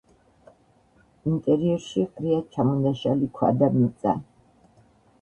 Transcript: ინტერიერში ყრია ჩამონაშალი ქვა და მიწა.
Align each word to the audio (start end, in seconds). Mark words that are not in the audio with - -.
ინტერიერში 1.33 2.07
ყრია 2.17 2.41
ჩამონაშალი 2.57 3.33
ქვა 3.39 3.55
და 3.63 3.73
მიწა. 3.81 4.21